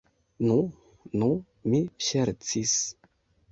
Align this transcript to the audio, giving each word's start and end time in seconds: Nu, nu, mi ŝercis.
Nu, 0.45 0.55
nu, 1.23 1.29
mi 1.73 1.83
ŝercis. 2.09 2.75